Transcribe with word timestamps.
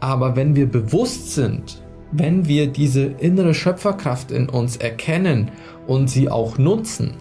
Aber 0.00 0.36
wenn 0.36 0.54
wir 0.54 0.66
bewusst 0.66 1.34
sind, 1.34 1.82
wenn 2.12 2.46
wir 2.46 2.68
diese 2.68 3.04
innere 3.04 3.54
Schöpferkraft 3.54 4.30
in 4.30 4.48
uns 4.48 4.76
erkennen 4.76 5.50
und 5.86 6.08
sie 6.08 6.30
auch 6.30 6.58
nutzen, 6.58 7.14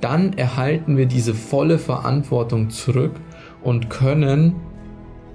dann 0.00 0.32
erhalten 0.32 0.96
wir 0.96 1.06
diese 1.06 1.34
volle 1.34 1.78
Verantwortung 1.78 2.70
zurück 2.70 3.12
und 3.62 3.88
können 3.88 4.56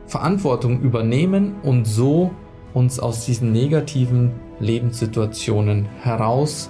Verantwortung 0.07 0.81
übernehmen 0.81 1.55
und 1.63 1.85
so 1.85 2.31
uns 2.73 2.99
aus 2.99 3.25
diesen 3.25 3.51
negativen 3.51 4.31
Lebenssituationen 4.59 5.85
heraus 6.01 6.69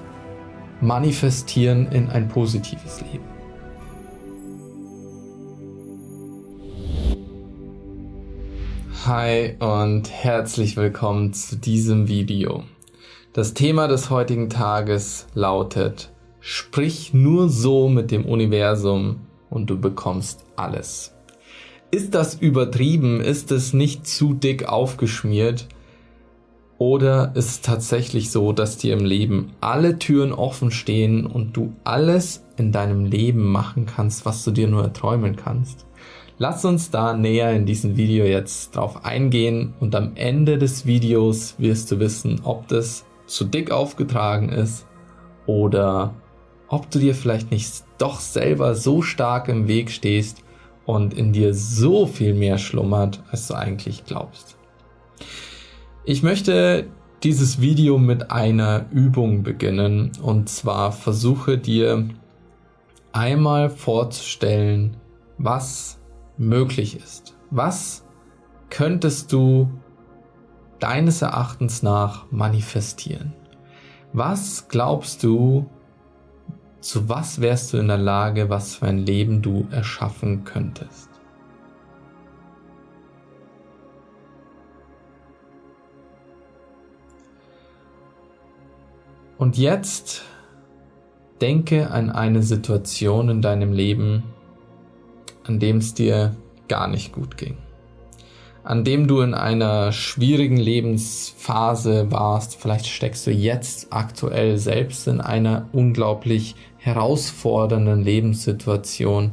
manifestieren 0.81 1.87
in 1.91 2.09
ein 2.09 2.27
positives 2.27 3.01
Leben. 3.01 3.36
Hi 9.07 9.55
und 9.59 10.11
herzlich 10.11 10.75
willkommen 10.75 11.31
zu 11.31 11.55
diesem 11.55 12.09
Video. 12.09 12.65
Das 13.31 13.53
Thema 13.53 13.87
des 13.87 14.09
heutigen 14.09 14.49
Tages 14.49 15.27
lautet, 15.33 16.11
sprich 16.41 17.13
nur 17.13 17.47
so 17.47 17.87
mit 17.87 18.11
dem 18.11 18.25
Universum 18.25 19.21
und 19.49 19.69
du 19.69 19.79
bekommst 19.79 20.43
alles. 20.57 21.15
Ist 21.89 22.15
das 22.15 22.35
übertrieben? 22.35 23.21
Ist 23.21 23.49
es 23.53 23.71
nicht 23.71 24.05
zu 24.05 24.33
dick 24.33 24.67
aufgeschmiert? 24.67 25.69
Oder 26.77 27.31
ist 27.33 27.47
es 27.49 27.61
tatsächlich 27.61 28.29
so, 28.29 28.51
dass 28.51 28.75
dir 28.75 28.91
im 28.91 29.05
Leben 29.05 29.53
alle 29.61 29.99
Türen 29.99 30.33
offen 30.33 30.69
stehen 30.69 31.25
und 31.25 31.55
du 31.55 31.71
alles 31.85 32.43
in 32.57 32.73
deinem 32.73 33.05
Leben 33.05 33.45
machen 33.45 33.85
kannst, 33.85 34.25
was 34.25 34.43
du 34.43 34.51
dir 34.51 34.67
nur 34.67 34.83
erträumen 34.83 35.37
kannst? 35.37 35.85
Lass 36.39 36.63
uns 36.65 36.91
da 36.91 37.13
näher 37.13 37.51
in 37.53 37.65
diesem 37.65 37.97
Video 37.97 38.23
jetzt 38.23 38.75
drauf 38.75 39.03
eingehen 39.03 39.73
und 39.79 39.95
am 39.95 40.11
Ende 40.15 40.59
des 40.59 40.85
Videos 40.85 41.55
wirst 41.57 41.91
du 41.91 41.99
wissen, 41.99 42.41
ob 42.43 42.67
das 42.67 43.05
zu 43.25 43.43
dick 43.43 43.71
aufgetragen 43.71 44.49
ist 44.49 44.85
oder 45.47 46.13
ob 46.67 46.91
du 46.91 46.99
dir 46.99 47.15
vielleicht 47.15 47.49
nicht 47.49 47.83
doch 47.97 48.19
selber 48.19 48.75
so 48.75 49.01
stark 49.01 49.47
im 49.47 49.67
Weg 49.67 49.89
stehst 49.89 50.43
und 50.85 51.15
in 51.15 51.33
dir 51.33 51.55
so 51.55 52.05
viel 52.05 52.35
mehr 52.35 52.59
schlummert, 52.59 53.23
als 53.31 53.47
du 53.47 53.55
eigentlich 53.55 54.05
glaubst. 54.05 54.57
Ich 56.05 56.21
möchte 56.21 56.85
dieses 57.23 57.61
Video 57.61 57.97
mit 57.97 58.29
einer 58.29 58.85
Übung 58.91 59.41
beginnen 59.41 60.11
und 60.21 60.49
zwar 60.49 60.91
versuche 60.91 61.57
dir 61.57 62.07
einmal 63.11 63.71
vorzustellen, 63.71 64.97
was 65.39 65.97
möglich 66.37 66.95
ist. 66.97 67.35
Was 67.49 68.05
könntest 68.69 69.31
du 69.31 69.69
deines 70.79 71.21
Erachtens 71.21 71.83
nach 71.83 72.31
manifestieren? 72.31 73.33
Was 74.13 74.67
glaubst 74.67 75.23
du, 75.23 75.69
zu 76.79 77.09
was 77.09 77.41
wärst 77.41 77.73
du 77.73 77.77
in 77.77 77.87
der 77.87 77.97
Lage, 77.97 78.49
was 78.49 78.75
für 78.75 78.87
ein 78.87 78.99
Leben 78.99 79.41
du 79.41 79.67
erschaffen 79.71 80.43
könntest? 80.43 81.09
Und 89.37 89.57
jetzt 89.57 90.23
denke 91.41 91.91
an 91.91 92.09
eine 92.09 92.41
Situation 92.41 93.29
in 93.29 93.41
deinem 93.41 93.71
Leben, 93.71 94.23
an 95.47 95.59
dem 95.59 95.77
es 95.77 95.93
dir 95.93 96.35
gar 96.67 96.87
nicht 96.87 97.11
gut 97.11 97.37
ging. 97.37 97.57
An 98.63 98.83
dem 98.83 99.07
du 99.07 99.21
in 99.21 99.33
einer 99.33 99.93
schwierigen 99.93 100.57
Lebensphase 100.57 102.11
warst. 102.11 102.59
Vielleicht 102.59 102.87
steckst 102.87 103.25
du 103.25 103.31
jetzt 103.31 103.93
aktuell 103.93 104.57
selbst 104.57 105.07
in 105.07 105.21
einer 105.21 105.67
unglaublich 105.71 106.55
herausfordernden 106.77 108.03
Lebenssituation. 108.03 109.31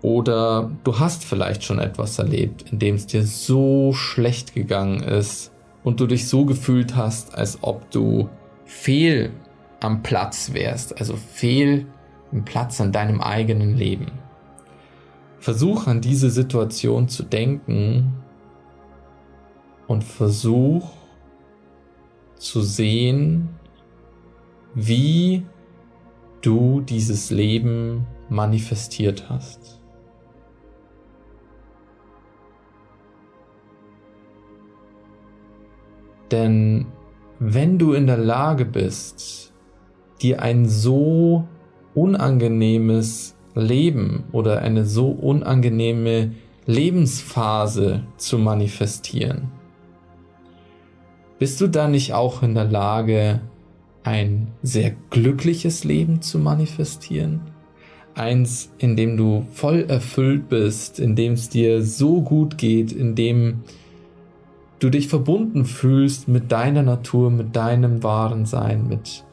Oder 0.00 0.70
du 0.84 0.98
hast 0.98 1.24
vielleicht 1.24 1.64
schon 1.64 1.78
etwas 1.78 2.18
erlebt, 2.18 2.70
in 2.70 2.78
dem 2.78 2.94
es 2.94 3.06
dir 3.06 3.24
so 3.24 3.92
schlecht 3.92 4.54
gegangen 4.54 5.02
ist 5.02 5.50
und 5.82 5.98
du 5.98 6.06
dich 6.06 6.28
so 6.28 6.44
gefühlt 6.44 6.94
hast, 6.94 7.34
als 7.34 7.58
ob 7.62 7.90
du 7.90 8.28
fehl 8.64 9.30
am 9.80 10.02
Platz 10.02 10.52
wärst, 10.52 10.98
also 10.98 11.14
fehl 11.16 11.86
im 12.32 12.44
Platz 12.44 12.80
an 12.80 12.92
deinem 12.92 13.20
eigenen 13.20 13.76
Leben. 13.76 14.23
Versuch 15.44 15.88
an 15.88 16.00
diese 16.00 16.30
Situation 16.30 17.06
zu 17.06 17.22
denken 17.22 18.14
und 19.86 20.02
versuch 20.02 20.90
zu 22.36 22.62
sehen, 22.62 23.50
wie 24.74 25.44
du 26.40 26.80
dieses 26.80 27.28
Leben 27.28 28.06
manifestiert 28.30 29.28
hast. 29.28 29.82
Denn 36.30 36.86
wenn 37.38 37.78
du 37.78 37.92
in 37.92 38.06
der 38.06 38.16
Lage 38.16 38.64
bist, 38.64 39.52
dir 40.22 40.40
ein 40.40 40.66
so 40.66 41.46
unangenehmes 41.94 43.36
Leben 43.54 44.24
oder 44.32 44.60
eine 44.60 44.84
so 44.84 45.08
unangenehme 45.08 46.32
Lebensphase 46.66 48.02
zu 48.16 48.38
manifestieren? 48.38 49.52
Bist 51.38 51.60
du 51.60 51.66
da 51.66 51.88
nicht 51.88 52.14
auch 52.14 52.42
in 52.42 52.54
der 52.54 52.64
Lage, 52.64 53.40
ein 54.02 54.48
sehr 54.62 54.94
glückliches 55.10 55.84
Leben 55.84 56.22
zu 56.22 56.38
manifestieren? 56.38 57.40
Eins, 58.14 58.70
in 58.78 58.96
dem 58.96 59.16
du 59.16 59.44
voll 59.52 59.86
erfüllt 59.88 60.48
bist, 60.48 61.00
in 61.00 61.16
dem 61.16 61.32
es 61.32 61.48
dir 61.48 61.82
so 61.82 62.22
gut 62.22 62.58
geht, 62.58 62.92
in 62.92 63.14
dem 63.14 63.62
du 64.78 64.90
dich 64.90 65.08
verbunden 65.08 65.64
fühlst 65.64 66.28
mit 66.28 66.52
deiner 66.52 66.82
Natur, 66.82 67.30
mit 67.30 67.56
deinem 67.56 68.02
wahren 68.02 68.46
Sein, 68.46 68.86
mit, 68.88 69.24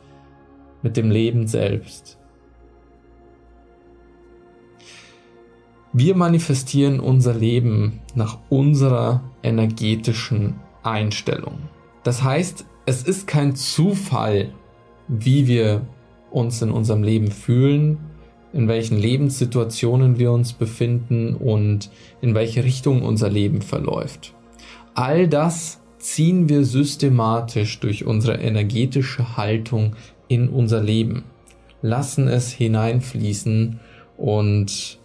mit 0.81 0.97
dem 0.97 1.11
Leben 1.11 1.47
selbst. 1.47 2.17
Wir 5.93 6.15
manifestieren 6.15 7.01
unser 7.01 7.33
Leben 7.33 7.99
nach 8.15 8.37
unserer 8.47 9.21
energetischen 9.43 10.55
Einstellung. 10.83 11.59
Das 12.03 12.23
heißt, 12.23 12.65
es 12.85 13.03
ist 13.03 13.27
kein 13.27 13.55
Zufall, 13.55 14.53
wie 15.09 15.47
wir 15.47 15.81
uns 16.31 16.61
in 16.61 16.71
unserem 16.71 17.03
Leben 17.03 17.29
fühlen, 17.29 17.97
in 18.53 18.69
welchen 18.69 18.97
Lebenssituationen 18.97 20.17
wir 20.17 20.31
uns 20.31 20.53
befinden 20.53 21.35
und 21.35 21.89
in 22.21 22.35
welche 22.35 22.63
Richtung 22.63 23.01
unser 23.01 23.29
Leben 23.29 23.61
verläuft. 23.61 24.33
All 24.93 25.27
das 25.27 25.81
ziehen 25.99 26.47
wir 26.47 26.63
systematisch 26.63 27.81
durch 27.81 28.05
unsere 28.05 28.37
energetische 28.37 29.35
Haltung 29.35 29.97
in 30.29 30.47
unser 30.47 30.81
Leben, 30.81 31.25
lassen 31.81 32.29
es 32.29 32.49
hineinfließen 32.51 33.79
und 34.17 35.00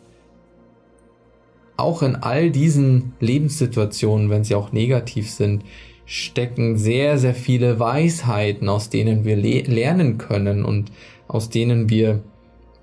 auch 1.76 2.02
in 2.02 2.16
all 2.16 2.50
diesen 2.50 3.12
Lebenssituationen, 3.20 4.30
wenn 4.30 4.44
sie 4.44 4.54
auch 4.54 4.72
negativ 4.72 5.30
sind, 5.30 5.62
stecken 6.06 6.76
sehr, 6.78 7.18
sehr 7.18 7.34
viele 7.34 7.80
Weisheiten, 7.80 8.68
aus 8.68 8.90
denen 8.90 9.24
wir 9.24 9.36
le 9.36 9.62
lernen 9.62 10.18
können 10.18 10.64
und 10.64 10.92
aus 11.28 11.50
denen 11.50 11.90
wir 11.90 12.22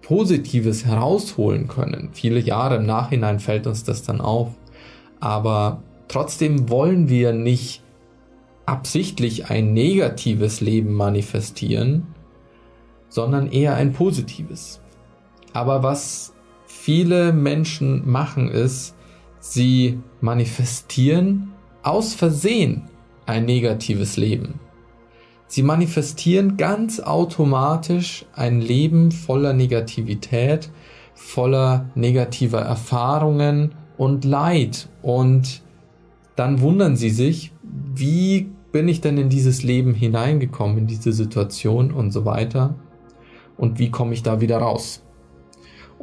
Positives 0.01 0.85
herausholen 0.85 1.67
können. 1.67 2.09
Viele 2.11 2.39
Jahre 2.39 2.75
im 2.75 2.85
Nachhinein 2.85 3.39
fällt 3.39 3.65
uns 3.65 3.85
das 3.85 4.03
dann 4.03 4.19
auf. 4.19 4.49
Aber 5.21 5.81
trotzdem 6.09 6.69
wollen 6.69 7.07
wir 7.07 7.31
nicht 7.31 7.81
absichtlich 8.65 9.49
ein 9.49 9.73
negatives 9.73 10.59
Leben 10.59 10.93
manifestieren, 10.93 12.07
sondern 13.07 13.49
eher 13.49 13.75
ein 13.75 13.93
positives. 13.93 14.81
Aber 15.53 15.83
was 15.83 16.32
viele 16.83 17.31
Menschen 17.31 18.11
machen, 18.11 18.49
ist, 18.49 18.93
sie 19.39 19.99
manifestieren 20.19 21.53
aus 21.81 22.13
Versehen 22.13 22.89
ein 23.25 23.45
negatives 23.45 24.17
Leben. 24.17 24.59
Sie 25.47 25.63
manifestieren 25.63 26.57
ganz 26.57 26.99
automatisch 26.99 28.25
ein 28.35 28.59
Leben 28.59 29.11
voller 29.13 29.53
Negativität, 29.53 30.71
voller 31.13 31.89
negativer 31.95 32.59
Erfahrungen 32.59 33.75
und 33.97 34.25
Leid. 34.25 34.89
Und 35.01 35.61
dann 36.35 36.59
wundern 36.59 36.97
sie 36.97 37.11
sich, 37.11 37.53
wie 37.95 38.49
bin 38.73 38.89
ich 38.89 38.99
denn 38.99 39.17
in 39.17 39.29
dieses 39.29 39.63
Leben 39.63 39.93
hineingekommen, 39.93 40.79
in 40.79 40.87
diese 40.87 41.13
Situation 41.13 41.93
und 41.93 42.11
so 42.11 42.25
weiter. 42.25 42.75
Und 43.55 43.79
wie 43.79 43.89
komme 43.89 44.13
ich 44.13 44.23
da 44.23 44.41
wieder 44.41 44.57
raus? 44.57 45.02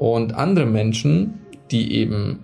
Und 0.01 0.35
andere 0.35 0.65
Menschen, 0.65 1.41
die 1.71 1.93
eben 1.93 2.39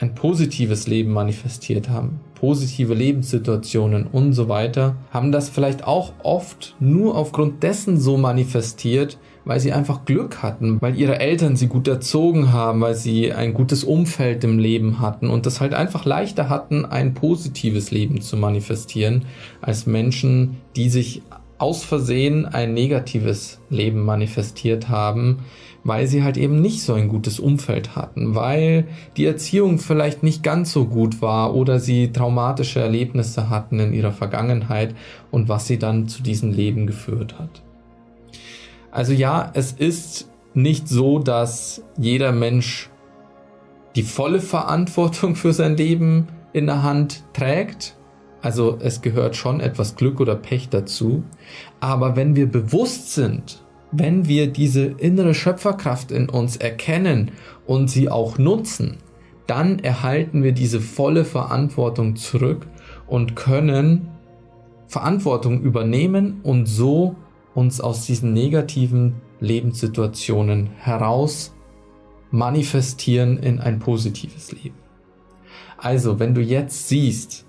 ein 0.00 0.14
positives 0.14 0.86
Leben 0.86 1.12
manifestiert 1.12 1.88
haben, 1.88 2.20
positive 2.34 2.92
Lebenssituationen 2.92 4.06
und 4.06 4.34
so 4.34 4.50
weiter, 4.50 4.96
haben 5.10 5.32
das 5.32 5.48
vielleicht 5.48 5.84
auch 5.84 6.12
oft 6.22 6.76
nur 6.78 7.16
aufgrund 7.16 7.62
dessen 7.62 7.98
so 7.98 8.18
manifestiert, 8.18 9.16
weil 9.46 9.60
sie 9.60 9.72
einfach 9.72 10.04
Glück 10.04 10.42
hatten, 10.42 10.76
weil 10.82 10.94
ihre 10.94 11.20
Eltern 11.20 11.56
sie 11.56 11.68
gut 11.68 11.88
erzogen 11.88 12.52
haben, 12.52 12.82
weil 12.82 12.94
sie 12.94 13.32
ein 13.32 13.54
gutes 13.54 13.82
Umfeld 13.82 14.44
im 14.44 14.58
Leben 14.58 15.00
hatten 15.00 15.30
und 15.30 15.46
das 15.46 15.62
halt 15.62 15.72
einfach 15.72 16.04
leichter 16.04 16.50
hatten, 16.50 16.84
ein 16.84 17.14
positives 17.14 17.90
Leben 17.90 18.20
zu 18.20 18.36
manifestieren, 18.36 19.24
als 19.62 19.86
Menschen, 19.86 20.58
die 20.76 20.90
sich 20.90 21.22
aus 21.60 21.84
Versehen 21.84 22.46
ein 22.46 22.74
negatives 22.74 23.60
Leben 23.68 24.00
manifestiert 24.00 24.88
haben, 24.88 25.40
weil 25.84 26.06
sie 26.06 26.22
halt 26.22 26.36
eben 26.36 26.60
nicht 26.60 26.82
so 26.82 26.94
ein 26.94 27.08
gutes 27.08 27.38
Umfeld 27.38 27.96
hatten, 27.96 28.34
weil 28.34 28.86
die 29.16 29.26
Erziehung 29.26 29.78
vielleicht 29.78 30.22
nicht 30.22 30.42
ganz 30.42 30.72
so 30.72 30.86
gut 30.86 31.22
war 31.22 31.54
oder 31.54 31.78
sie 31.78 32.12
traumatische 32.12 32.80
Erlebnisse 32.80 33.50
hatten 33.50 33.78
in 33.78 33.92
ihrer 33.92 34.12
Vergangenheit 34.12 34.94
und 35.30 35.48
was 35.48 35.66
sie 35.66 35.78
dann 35.78 36.08
zu 36.08 36.22
diesem 36.22 36.50
Leben 36.50 36.86
geführt 36.86 37.38
hat. 37.38 37.62
Also 38.90 39.12
ja, 39.12 39.50
es 39.54 39.72
ist 39.72 40.30
nicht 40.54 40.88
so, 40.88 41.18
dass 41.18 41.84
jeder 41.98 42.32
Mensch 42.32 42.90
die 43.96 44.02
volle 44.02 44.40
Verantwortung 44.40 45.36
für 45.36 45.52
sein 45.52 45.76
Leben 45.76 46.28
in 46.52 46.66
der 46.66 46.82
Hand 46.82 47.24
trägt. 47.32 47.96
Also 48.42 48.78
es 48.80 49.02
gehört 49.02 49.36
schon 49.36 49.60
etwas 49.60 49.96
Glück 49.96 50.20
oder 50.20 50.34
Pech 50.34 50.68
dazu. 50.68 51.22
Aber 51.80 52.16
wenn 52.16 52.36
wir 52.36 52.50
bewusst 52.50 53.14
sind, 53.14 53.62
wenn 53.92 54.28
wir 54.28 54.46
diese 54.46 54.84
innere 54.84 55.34
Schöpferkraft 55.34 56.12
in 56.12 56.28
uns 56.28 56.56
erkennen 56.56 57.32
und 57.66 57.90
sie 57.90 58.08
auch 58.08 58.38
nutzen, 58.38 58.98
dann 59.46 59.80
erhalten 59.80 60.42
wir 60.42 60.52
diese 60.52 60.80
volle 60.80 61.24
Verantwortung 61.24 62.16
zurück 62.16 62.68
und 63.08 63.34
können 63.34 64.08
Verantwortung 64.86 65.60
übernehmen 65.62 66.40
und 66.42 66.66
so 66.66 67.16
uns 67.54 67.80
aus 67.80 68.06
diesen 68.06 68.32
negativen 68.32 69.16
Lebenssituationen 69.40 70.70
heraus 70.78 71.54
manifestieren 72.30 73.38
in 73.38 73.58
ein 73.58 73.80
positives 73.80 74.52
Leben. 74.52 74.76
Also, 75.76 76.20
wenn 76.20 76.34
du 76.34 76.40
jetzt 76.40 76.88
siehst, 76.88 77.46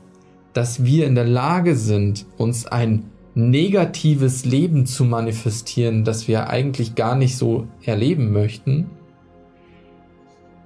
dass 0.54 0.84
wir 0.84 1.08
in 1.08 1.16
der 1.16 1.26
Lage 1.26 1.76
sind, 1.76 2.26
uns 2.38 2.66
ein 2.66 3.12
negatives 3.34 4.46
Leben 4.46 4.86
zu 4.86 5.06
manifestieren, 5.06 6.04
das 6.04 6.28
wir 6.28 6.50
eigentlich 6.50 6.96
gar 6.96 7.16
nicht 7.16 7.38
so 7.38 7.68
erleben 7.84 8.32
möchten, 8.32 8.90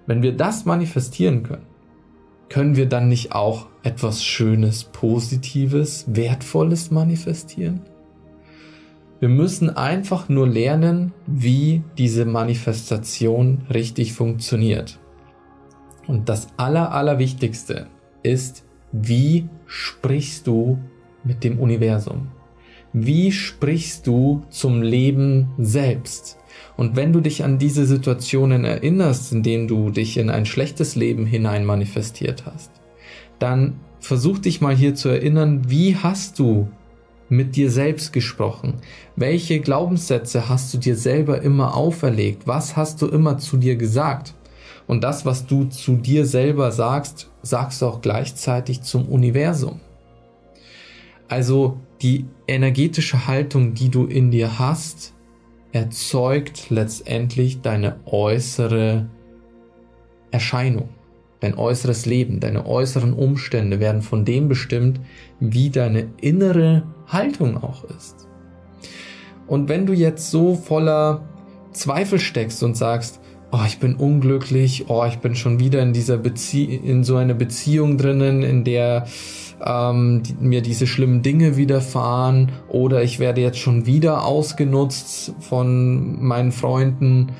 wenn 0.07 0.21
wir 0.21 0.35
das 0.35 0.65
manifestieren 0.65 1.43
können, 1.43 1.65
können 2.49 2.75
wir 2.75 2.87
dann 2.87 3.09
nicht 3.09 3.33
auch 3.33 3.67
etwas 3.83 4.23
Schönes, 4.23 4.83
Positives, 4.83 6.05
Wertvolles 6.07 6.91
manifestieren? 6.91 7.81
Wir 9.19 9.29
müssen 9.29 9.69
einfach 9.69 10.29
nur 10.29 10.47
lernen, 10.47 11.13
wie 11.25 11.83
diese 11.97 12.25
Manifestation 12.25 13.63
richtig 13.73 14.13
funktioniert. 14.13 14.99
Und 16.05 16.29
das 16.29 16.49
Aller, 16.57 16.91
Allerwichtigste 16.91 17.87
ist, 18.21 18.65
wie 18.91 19.49
sprichst 19.65 20.47
du 20.47 20.79
mit 21.23 21.43
dem 21.43 21.59
Universum? 21.59 22.27
Wie 22.93 23.31
sprichst 23.31 24.07
du 24.07 24.43
zum 24.49 24.81
Leben 24.81 25.49
selbst? 25.57 26.37
Und 26.77 26.95
wenn 26.95 27.11
du 27.11 27.19
dich 27.19 27.43
an 27.43 27.57
diese 27.57 27.85
Situationen 27.85 28.63
erinnerst, 28.63 29.33
in 29.33 29.43
denen 29.43 29.67
du 29.67 29.89
dich 29.89 30.17
in 30.17 30.29
ein 30.29 30.45
schlechtes 30.45 30.95
Leben 30.95 31.25
hinein 31.25 31.65
manifestiert 31.65 32.45
hast, 32.45 32.71
dann 33.39 33.75
versuch 33.99 34.39
dich 34.39 34.61
mal 34.61 34.75
hier 34.75 34.95
zu 34.95 35.09
erinnern, 35.09 35.63
wie 35.67 35.95
hast 35.95 36.39
du 36.39 36.69
mit 37.27 37.55
dir 37.55 37.71
selbst 37.71 38.13
gesprochen? 38.13 38.75
Welche 39.15 39.59
Glaubenssätze 39.59 40.47
hast 40.47 40.73
du 40.73 40.77
dir 40.77 40.95
selber 40.95 41.41
immer 41.41 41.75
auferlegt? 41.75 42.47
Was 42.47 42.77
hast 42.77 43.01
du 43.01 43.07
immer 43.07 43.37
zu 43.39 43.57
dir 43.57 43.75
gesagt? 43.75 44.34
Und 44.87 45.03
das, 45.03 45.25
was 45.25 45.47
du 45.47 45.65
zu 45.65 45.95
dir 45.95 46.25
selber 46.25 46.71
sagst, 46.71 47.31
sagst 47.41 47.81
du 47.81 47.87
auch 47.87 48.01
gleichzeitig 48.01 48.81
zum 48.81 49.07
Universum. 49.07 49.79
Also 51.27 51.79
die 52.01 52.25
energetische 52.47 53.27
Haltung, 53.27 53.73
die 53.73 53.89
du 53.89 54.05
in 54.05 54.29
dir 54.29 54.59
hast, 54.59 55.13
erzeugt 55.71 56.69
letztendlich 56.69 57.61
deine 57.61 57.97
äußere 58.05 59.07
Erscheinung, 60.31 60.89
dein 61.39 61.57
äußeres 61.57 62.05
Leben, 62.05 62.39
deine 62.39 62.65
äußeren 62.65 63.13
Umstände 63.13 63.79
werden 63.79 64.01
von 64.01 64.23
dem 64.23 64.47
bestimmt, 64.47 65.01
wie 65.39 65.69
deine 65.69 66.07
innere 66.21 66.83
Haltung 67.07 67.61
auch 67.61 67.83
ist. 67.85 68.27
Und 69.47 69.67
wenn 69.67 69.85
du 69.85 69.93
jetzt 69.93 70.31
so 70.31 70.55
voller 70.55 71.23
Zweifel 71.71 72.19
steckst 72.19 72.63
und 72.63 72.77
sagst, 72.77 73.19
oh, 73.51 73.61
ich 73.65 73.79
bin 73.79 73.95
unglücklich, 73.95 74.85
oh, 74.87 75.05
ich 75.05 75.19
bin 75.19 75.35
schon 75.35 75.59
wieder 75.59 75.81
in 75.81 75.93
dieser 75.93 76.17
Bezie 76.17 76.75
in 76.75 77.03
so 77.03 77.15
einer 77.15 77.33
Beziehung 77.33 77.97
drinnen, 77.97 78.43
in 78.43 78.63
der 78.63 79.05
ähm, 79.63 80.23
die, 80.23 80.35
mir 80.39 80.61
diese 80.61 80.87
schlimmen 80.87 81.21
Dinge 81.21 81.57
widerfahren. 81.57 82.51
Oder 82.67 83.03
ich 83.03 83.19
werde 83.19 83.41
jetzt 83.41 83.59
schon 83.59 83.85
wieder 83.85 84.25
ausgenutzt 84.25 85.33
von 85.39 86.23
meinen 86.23 86.51
Freunden. 86.51 87.31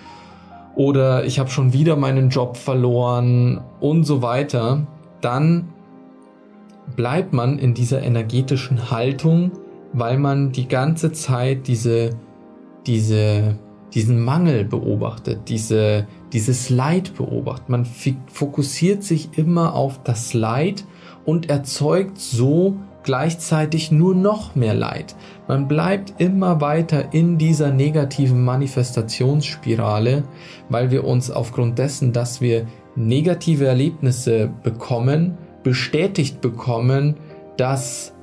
Oder 0.75 1.25
ich 1.25 1.39
habe 1.39 1.49
schon 1.49 1.73
wieder 1.73 1.95
meinen 1.95 2.29
Job 2.29 2.57
verloren 2.57 3.61
und 3.79 4.03
so 4.03 4.21
weiter, 4.21 4.85
dann 5.21 5.69
bleibt 6.95 7.33
man 7.33 7.57
in 7.57 7.73
dieser 7.73 8.03
energetischen 8.03 8.91
Haltung, 8.91 9.51
weil 9.93 10.17
man 10.17 10.51
die 10.51 10.67
ganze 10.67 11.13
Zeit 11.13 11.67
diese, 11.67 12.11
diese, 12.85 13.57
diesen 13.95 14.21
Mangel 14.21 14.65
beobachtet, 14.65 15.47
diese, 15.47 16.05
dieses 16.33 16.69
Leid 16.69 17.15
beobachtet. 17.15 17.69
Man 17.69 17.85
fokussiert 18.27 19.03
sich 19.03 19.37
immer 19.37 19.73
auf 19.73 20.03
das 20.03 20.33
Leid 20.33 20.83
und 21.25 21.49
erzeugt 21.49 22.19
so 22.19 22.75
gleichzeitig 23.03 23.91
nur 23.91 24.13
noch 24.15 24.55
mehr 24.55 24.73
Leid. 24.73 25.15
Man 25.47 25.67
bleibt 25.67 26.15
immer 26.17 26.59
weiter 26.59 27.13
in 27.13 27.37
dieser 27.37 27.71
negativen 27.71 28.43
Manifestationsspirale, 28.43 30.23
weil 30.69 30.91
wir 30.91 31.05
uns 31.05 31.31
aufgrund 31.31 31.79
dessen, 31.79 32.11
dass 32.11 32.41
wir 32.41 32.67
negative 32.95 33.67
Erlebnisse 33.67 34.49
bekommen, 34.63 35.37
bestätigt 35.63 36.41
bekommen, 36.41 37.15
dass 37.57 38.13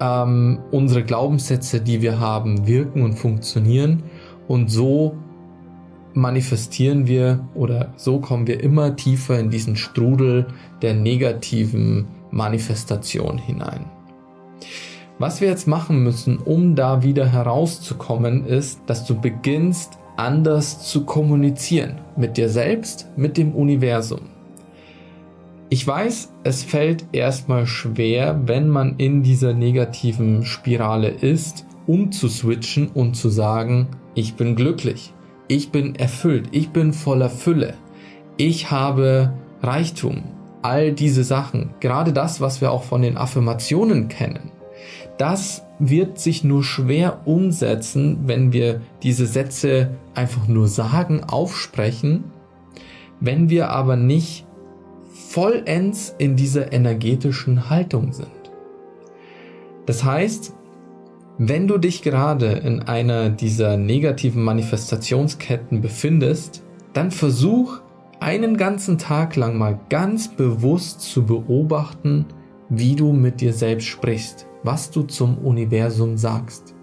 ähm, 0.00 0.58
unsere 0.70 1.04
Glaubenssätze, 1.04 1.80
die 1.80 2.02
wir 2.02 2.20
haben, 2.20 2.66
wirken 2.66 3.02
und 3.02 3.14
funktionieren 3.14 4.02
und 4.48 4.70
so 4.70 5.16
manifestieren 6.14 7.06
wir 7.06 7.46
oder 7.54 7.92
so 7.96 8.18
kommen 8.18 8.46
wir 8.46 8.60
immer 8.62 8.96
tiefer 8.96 9.38
in 9.38 9.50
diesen 9.50 9.76
Strudel 9.76 10.46
der 10.82 10.94
negativen 10.94 12.06
Manifestation 12.30 13.38
hinein. 13.38 13.84
Was 15.18 15.40
wir 15.40 15.48
jetzt 15.48 15.66
machen 15.66 16.02
müssen, 16.02 16.38
um 16.38 16.74
da 16.74 17.02
wieder 17.02 17.26
herauszukommen, 17.26 18.46
ist, 18.46 18.80
dass 18.86 19.04
du 19.04 19.20
beginnst 19.20 19.98
anders 20.16 20.88
zu 20.88 21.04
kommunizieren 21.04 21.98
mit 22.16 22.36
dir 22.36 22.48
selbst, 22.48 23.08
mit 23.16 23.36
dem 23.36 23.52
Universum. 23.52 24.20
Ich 25.70 25.86
weiß, 25.86 26.32
es 26.44 26.64
fällt 26.64 27.04
erstmal 27.12 27.66
schwer, 27.66 28.40
wenn 28.46 28.68
man 28.68 28.96
in 28.96 29.22
dieser 29.22 29.52
negativen 29.52 30.44
Spirale 30.44 31.08
ist, 31.08 31.66
um 31.86 32.10
zu 32.10 32.28
switchen 32.28 32.88
und 32.88 33.14
zu 33.16 33.28
sagen, 33.28 33.88
ich 34.18 34.34
bin 34.34 34.56
glücklich, 34.56 35.14
ich 35.46 35.70
bin 35.70 35.94
erfüllt, 35.94 36.48
ich 36.50 36.70
bin 36.70 36.92
voller 36.92 37.30
Fülle, 37.30 37.74
ich 38.36 38.72
habe 38.72 39.32
Reichtum, 39.62 40.24
all 40.60 40.92
diese 40.92 41.22
Sachen, 41.22 41.70
gerade 41.78 42.12
das, 42.12 42.40
was 42.40 42.60
wir 42.60 42.72
auch 42.72 42.82
von 42.82 43.02
den 43.02 43.16
Affirmationen 43.16 44.08
kennen, 44.08 44.50
das 45.18 45.62
wird 45.78 46.18
sich 46.18 46.42
nur 46.42 46.64
schwer 46.64 47.20
umsetzen, 47.26 48.26
wenn 48.26 48.52
wir 48.52 48.80
diese 49.04 49.26
Sätze 49.26 49.90
einfach 50.16 50.48
nur 50.48 50.66
sagen, 50.66 51.22
aufsprechen, 51.22 52.24
wenn 53.20 53.48
wir 53.50 53.70
aber 53.70 53.94
nicht 53.94 54.46
vollends 55.12 56.12
in 56.18 56.34
dieser 56.34 56.72
energetischen 56.72 57.70
Haltung 57.70 58.12
sind. 58.12 58.28
Das 59.86 60.02
heißt, 60.02 60.54
wenn 61.38 61.68
du 61.68 61.78
dich 61.78 62.02
gerade 62.02 62.46
in 62.46 62.82
einer 62.82 63.30
dieser 63.30 63.76
negativen 63.76 64.42
Manifestationsketten 64.42 65.80
befindest, 65.80 66.64
dann 66.92 67.12
versuch 67.12 67.80
einen 68.18 68.56
ganzen 68.56 68.98
Tag 68.98 69.36
lang 69.36 69.56
mal 69.56 69.78
ganz 69.88 70.34
bewusst 70.34 71.00
zu 71.00 71.24
beobachten, 71.24 72.26
wie 72.68 72.96
du 72.96 73.12
mit 73.12 73.40
dir 73.40 73.52
selbst 73.52 73.86
sprichst, 73.86 74.46
was 74.64 74.90
du 74.90 75.02
zum 75.02 75.38
Universum 75.38 76.16
sagst. 76.16 76.74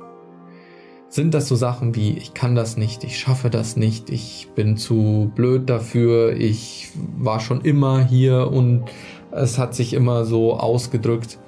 Sind 1.09 1.33
das 1.33 1.49
so 1.49 1.55
Sachen 1.55 1.93
wie, 1.93 2.17
ich 2.17 2.33
kann 2.33 2.55
das 2.55 2.77
nicht, 2.77 3.03
ich 3.03 3.19
schaffe 3.19 3.49
das 3.49 3.75
nicht, 3.75 4.09
ich 4.09 4.49
bin 4.55 4.77
zu 4.77 5.31
blöd 5.35 5.69
dafür, 5.69 6.33
ich 6.33 6.89
war 7.17 7.41
schon 7.41 7.59
immer 7.61 8.05
hier 8.05 8.49
und 8.51 8.85
Es 9.31 9.57
hat 9.57 9.75
sich 9.75 9.93
immer 9.93 10.23
so 10.23 10.57
ausgedrückt. 10.57 11.39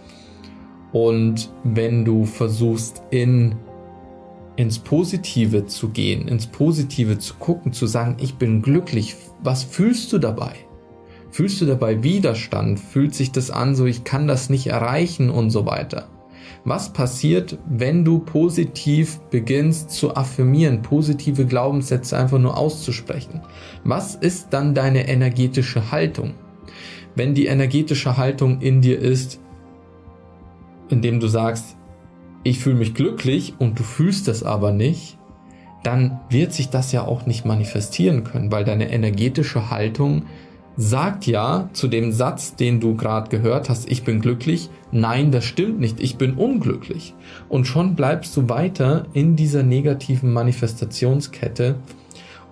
Und 0.97 1.51
wenn 1.63 2.05
du 2.05 2.25
versuchst, 2.25 3.03
in, 3.11 3.53
ins 4.55 4.79
Positive 4.79 5.67
zu 5.67 5.89
gehen, 5.89 6.27
ins 6.27 6.47
Positive 6.47 7.19
zu 7.19 7.35
gucken, 7.35 7.71
zu 7.71 7.85
sagen, 7.85 8.17
ich 8.19 8.37
bin 8.37 8.63
glücklich, 8.63 9.15
was 9.43 9.61
fühlst 9.61 10.11
du 10.11 10.17
dabei? 10.17 10.53
Fühlst 11.29 11.61
du 11.61 11.67
dabei 11.67 12.01
Widerstand? 12.01 12.79
Fühlt 12.79 13.13
sich 13.13 13.31
das 13.31 13.51
an, 13.51 13.75
so 13.75 13.85
ich 13.85 14.05
kann 14.05 14.27
das 14.27 14.49
nicht 14.49 14.65
erreichen 14.65 15.29
und 15.29 15.51
so 15.51 15.67
weiter? 15.67 16.07
Was 16.65 16.91
passiert, 16.93 17.59
wenn 17.69 18.03
du 18.03 18.17
positiv 18.17 19.19
beginnst 19.29 19.91
zu 19.91 20.15
affirmieren, 20.15 20.81
positive 20.81 21.45
Glaubenssätze 21.45 22.17
einfach 22.17 22.39
nur 22.39 22.57
auszusprechen? 22.57 23.41
Was 23.83 24.15
ist 24.15 24.47
dann 24.49 24.73
deine 24.73 25.07
energetische 25.07 25.91
Haltung? 25.91 26.33
Wenn 27.15 27.35
die 27.35 27.45
energetische 27.45 28.17
Haltung 28.17 28.61
in 28.61 28.81
dir 28.81 28.97
ist, 28.97 29.39
indem 30.89 31.19
du 31.19 31.27
sagst, 31.27 31.75
ich 32.43 32.59
fühle 32.59 32.75
mich 32.75 32.93
glücklich 32.93 33.55
und 33.59 33.77
du 33.77 33.83
fühlst 33.83 34.27
das 34.27 34.43
aber 34.43 34.71
nicht, 34.71 35.17
dann 35.83 36.19
wird 36.29 36.53
sich 36.53 36.69
das 36.69 36.91
ja 36.91 37.05
auch 37.05 37.25
nicht 37.25 37.45
manifestieren 37.45 38.23
können, 38.23 38.51
weil 38.51 38.65
deine 38.65 38.91
energetische 38.91 39.69
Haltung 39.69 40.23
sagt 40.77 41.25
ja 41.25 41.69
zu 41.73 41.87
dem 41.87 42.11
Satz, 42.11 42.55
den 42.55 42.79
du 42.79 42.95
gerade 42.95 43.29
gehört 43.29 43.69
hast, 43.69 43.89
ich 43.89 44.03
bin 44.03 44.21
glücklich, 44.21 44.69
nein, 44.91 45.31
das 45.31 45.43
stimmt 45.43 45.79
nicht, 45.79 45.99
ich 45.99 46.17
bin 46.17 46.35
unglücklich. 46.35 47.15
Und 47.49 47.65
schon 47.65 47.95
bleibst 47.95 48.37
du 48.37 48.47
weiter 48.47 49.07
in 49.13 49.35
dieser 49.35 49.63
negativen 49.63 50.31
Manifestationskette 50.31 51.75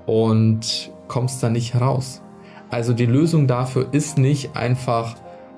und 0.07 0.91
kommst 1.07 1.43
da 1.43 1.49
nicht 1.49 1.75
heraus. 1.75 2.23
Also 2.69 2.93
die 2.93 3.05
Lösung 3.05 3.47
dafür 3.47 3.89
ist 3.91 4.17
nicht 4.17 4.55
einfach 4.55 5.15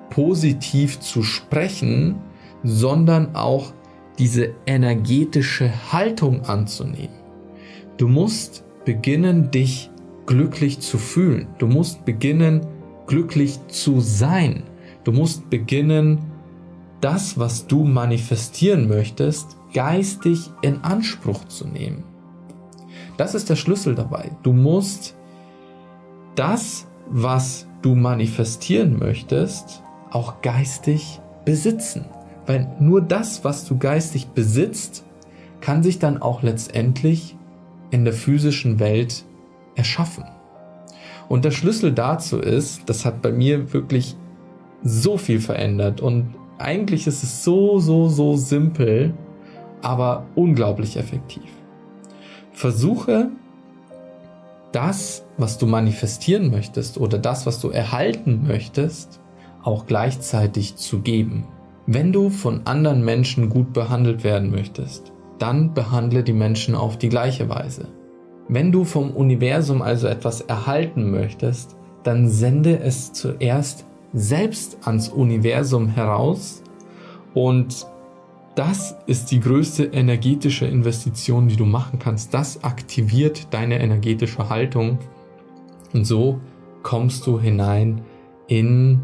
positiv 0.10 1.00
zu 1.00 1.24
sprechen, 1.24 2.16
sondern 2.64 3.36
auch 3.36 3.74
diese 4.20 4.54
energetische 4.66 5.72
Haltung 5.92 6.46
anzunehmen. 6.46 7.16
Du 7.98 8.08
musst 8.08 8.64
beginnen, 8.86 9.52
dich 9.52 9.90
glücklich 10.26 10.80
zu 10.80 10.98
fühlen. 10.98 11.48
Du 11.58 11.68
musst 11.68 12.06
beginnen, 12.06 12.62
glücklich 13.06 13.60
zu 13.68 14.00
sein. 14.02 14.64
Du 15.04 15.12
musst 15.12 15.50
beginnen, 15.50 16.20
das, 17.02 17.38
was 17.38 17.68
du 17.68 17.84
manifestieren 17.84 18.88
möchtest, 18.88 19.56
geistig 19.74 20.52
in 20.62 20.84
Anspruch 20.84 21.46
zu 21.46 21.68
nehmen. 21.68 22.04
Das 23.18 23.36
ist 23.36 23.50
der 23.50 23.56
Schlüssel 23.56 23.96
dabei. 23.96 24.32
Du 24.44 24.54
musst 24.54 25.16
das, 26.36 26.88
was 27.10 27.68
du 27.82 27.96
manifestieren 27.96 28.98
möchtest, 29.00 29.84
auch 30.12 30.42
geistig 30.42 31.20
besitzen. 31.46 32.06
Weil 32.48 32.68
nur 32.80 33.01
das, 33.01 33.44
was 33.44 33.66
du 33.66 33.77
geistig 33.77 34.27
besitzt, 34.30 35.06
kann 35.62 35.84
sich 35.84 36.00
dann 36.00 36.22
auch 36.22 36.42
letztendlich 36.42 37.36
in 37.92 38.06
der 38.06 38.13
physischen 38.13 38.80
Welt 38.80 39.25
erschaffen. 39.75 40.24
Und 41.30 41.46
der 41.46 41.51
Schlüssel 41.51 41.92
dazu 41.92 42.39
ist, 42.39 42.89
das 42.89 43.06
hat 43.06 43.22
bei 43.22 43.32
mir 43.32 43.74
wirklich 43.74 44.16
so 44.84 45.18
viel 45.18 45.42
verändert 45.42 46.01
und 46.01 46.34
eigentlich 46.58 47.06
ist 47.06 47.24
es 47.24 47.44
so, 47.44 47.80
so, 47.80 48.08
so 48.08 48.38
simpel, 48.38 49.13
aber 49.82 50.25
unglaublich 50.36 50.98
effektiv. 50.98 51.50
Versuche 52.54 53.30
das, 54.72 55.25
was 55.38 55.58
du 55.58 55.66
manifestieren 55.66 56.50
möchtest 56.50 56.98
oder 56.98 57.18
das, 57.18 57.46
was 57.46 57.60
du 57.60 57.70
erhalten 57.70 58.46
möchtest, 58.48 59.20
auch 59.63 59.86
gleichzeitig 59.86 60.77
zu 60.77 61.00
geben. 61.00 61.46
Wenn 61.89 62.12
du 62.12 62.29
von 62.29 62.63
anderen 62.65 63.06
Menschen 63.06 63.50
gut 63.50 63.72
behandelt 63.72 64.25
werden 64.25 64.51
möchtest, 64.51 65.13
dann 65.39 65.74
behandle 65.74 66.22
die 66.22 66.34
Menschen 66.34 66.75
auf 66.75 66.98
die 66.98 67.08
gleiche 67.08 67.48
Weise. 67.48 67.88
Wenn 68.50 68.74
du 68.74 68.84
vom 68.84 69.12
Universum 69.12 69.82
also 69.82 70.08
etwas 70.08 70.41
erhalten 70.41 71.10
möchtest, 71.12 71.77
dann 72.03 72.27
sende 72.27 72.77
es 72.77 73.13
zuerst 73.13 73.86
selbst 74.13 74.79
ans 74.86 75.08
Universum 75.08 75.88
heraus 75.88 76.62
und 77.34 77.88
das 78.56 78.98
ist 79.06 79.32
die 79.32 79.39
größte 79.39 79.86
energetische 79.86 80.65
Investition, 80.65 81.48
die 81.48 81.56
du 81.56 81.65
machen 81.65 82.00
kannst. 82.00 82.34
Das 82.34 82.65
aktiviert 82.65 83.48
deine 83.51 83.79
energetische 83.79 84.50
Haltung 84.50 85.00
und 85.94 86.03
so 86.03 86.41
kommst 86.84 87.25
du 87.27 87.39
hinein 87.39 88.01
in 88.48 89.00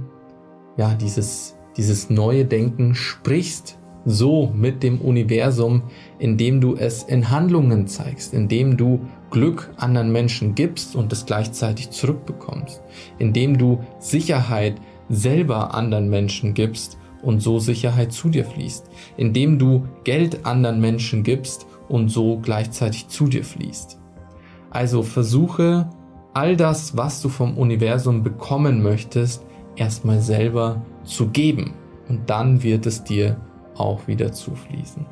ja, 0.75 0.95
dieses, 0.95 1.55
dieses 1.77 2.09
neue 2.09 2.45
Denken, 2.45 2.95
sprichst 2.95 3.77
so 4.05 4.51
mit 4.53 4.83
dem 4.83 4.99
Universum, 4.99 5.83
indem 6.19 6.59
du 6.59 6.75
es 6.75 7.03
in 7.03 7.29
Handlungen 7.29 7.87
zeigst, 7.87 8.33
indem 8.33 8.77
du 8.77 8.99
Glück 9.31 9.71
anderen 9.77 10.11
Menschen 10.11 10.55
gibst 10.55 10.95
und 10.95 11.11
es 11.13 11.25
gleichzeitig 11.25 11.89
zurückbekommst, 11.89 12.81
indem 13.17 13.57
du 13.57 13.79
Sicherheit 13.99 14.75
selber 15.09 15.73
anderen 15.73 16.09
Menschen 16.09 16.53
gibst 16.53 16.97
und 17.21 17.39
so 17.39 17.59
Sicherheit 17.59 18.11
zu 18.11 18.29
dir 18.29 18.45
fließt, 18.45 18.85
indem 19.17 19.57
du 19.57 19.87
Geld 20.03 20.45
anderen 20.45 20.81
Menschen 20.81 21.23
gibst 21.23 21.65
und 21.87 22.09
so 22.09 22.39
gleichzeitig 22.39 23.07
zu 23.07 23.27
dir 23.27 23.43
fließt. 23.43 23.99
Also 24.69 25.03
versuche 25.03 25.89
all 26.33 26.55
das, 26.57 26.97
was 26.97 27.21
du 27.21 27.29
vom 27.29 27.57
Universum 27.57 28.23
bekommen 28.23 28.81
möchtest, 28.81 29.45
erstmal 29.75 30.19
selber 30.19 30.81
zu 31.03 31.29
geben 31.29 31.73
und 32.09 32.29
dann 32.29 32.63
wird 32.63 32.85
es 32.85 33.03
dir 33.03 33.37
auch 33.75 34.07
wieder 34.07 34.31
zufließen. 34.31 35.05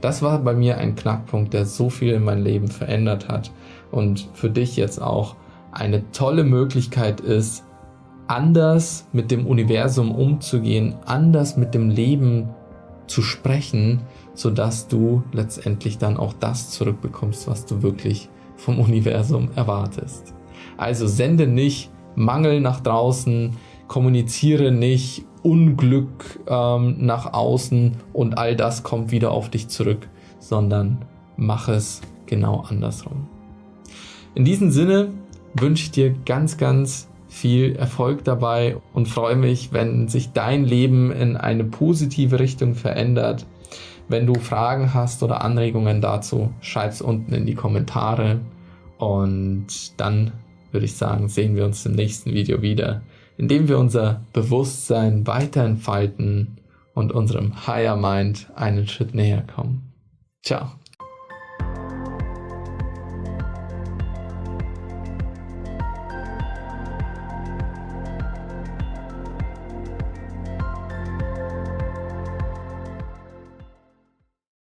Das 0.00 0.22
war 0.22 0.38
bei 0.38 0.54
mir 0.54 0.78
ein 0.78 0.94
Knackpunkt, 0.94 1.52
der 1.52 1.66
so 1.66 1.90
viel 1.90 2.12
in 2.14 2.24
mein 2.24 2.42
Leben 2.42 2.68
verändert 2.68 3.28
hat 3.28 3.50
und 3.90 4.28
für 4.32 4.50
dich 4.50 4.76
jetzt 4.76 5.00
auch 5.00 5.36
eine 5.72 6.10
tolle 6.12 6.44
Möglichkeit 6.44 7.20
ist, 7.20 7.64
anders 8.26 9.06
mit 9.12 9.30
dem 9.30 9.46
Universum 9.46 10.10
umzugehen, 10.14 10.96
anders 11.04 11.56
mit 11.56 11.74
dem 11.74 11.90
Leben 11.90 12.48
zu 13.06 13.22
sprechen, 13.22 14.00
sodass 14.34 14.88
du 14.88 15.22
letztendlich 15.32 15.98
dann 15.98 16.16
auch 16.16 16.32
das 16.32 16.70
zurückbekommst, 16.70 17.46
was 17.46 17.66
du 17.66 17.82
wirklich 17.82 18.28
vom 18.56 18.80
Universum 18.80 19.50
erwartest. 19.54 20.34
Also 20.76 21.06
sende 21.06 21.46
nicht 21.46 21.90
Mangel 22.16 22.60
nach 22.60 22.80
draußen, 22.80 23.56
kommuniziere 23.88 24.72
nicht 24.72 25.24
Unglück 25.42 26.40
ähm, 26.48 26.96
nach 26.98 27.32
außen 27.32 27.96
und 28.12 28.36
all 28.36 28.56
das 28.56 28.82
kommt 28.82 29.12
wieder 29.12 29.30
auf 29.30 29.48
dich 29.48 29.68
zurück, 29.68 30.08
sondern 30.40 30.98
mach 31.36 31.68
es 31.68 32.00
genau 32.26 32.64
andersrum. 32.68 33.28
In 34.34 34.44
diesem 34.44 34.70
Sinne 34.70 35.10
wünsche 35.54 35.84
ich 35.84 35.90
dir 35.92 36.14
ganz, 36.24 36.56
ganz 36.56 37.08
viel 37.28 37.76
Erfolg 37.76 38.24
dabei 38.24 38.76
und 38.92 39.08
freue 39.08 39.36
mich, 39.36 39.72
wenn 39.72 40.08
sich 40.08 40.32
dein 40.32 40.64
Leben 40.64 41.12
in 41.12 41.36
eine 41.36 41.64
positive 41.64 42.40
Richtung 42.40 42.74
verändert. 42.74 43.46
Wenn 44.08 44.26
du 44.26 44.34
Fragen 44.34 44.94
hast 44.94 45.22
oder 45.22 45.42
Anregungen 45.42 46.00
dazu, 46.00 46.50
schreib 46.60 46.92
es 46.92 47.02
unten 47.02 47.32
in 47.34 47.46
die 47.46 47.54
Kommentare 47.54 48.40
und 48.98 49.66
dann 49.96 50.32
würde 50.72 50.86
ich 50.86 50.94
sagen, 50.94 51.28
sehen 51.28 51.56
wir 51.56 51.64
uns 51.64 51.86
im 51.86 51.92
nächsten 51.92 52.32
Video 52.32 52.62
wieder 52.62 53.02
indem 53.36 53.68
wir 53.68 53.78
unser 53.78 54.22
Bewusstsein 54.32 55.26
weiter 55.26 55.64
entfalten 55.64 56.58
und 56.94 57.12
unserem 57.12 57.66
Higher 57.66 57.96
Mind 57.96 58.50
einen 58.54 58.88
Schritt 58.88 59.14
näher 59.14 59.42
kommen. 59.42 59.92
Ciao. 60.42 60.72